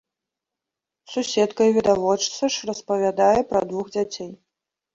Суседка 1.15 1.61
і 1.69 1.75
відавочца 1.77 2.51
ж 2.57 2.73
распавядае 2.73 3.39
пра 3.53 3.65
двух 3.69 3.95
дзяцей. 3.97 4.37